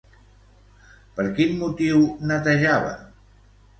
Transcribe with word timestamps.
Per 1.19 1.25
quin 1.39 1.53
motiu 1.65 2.01
netejava? 2.33 2.97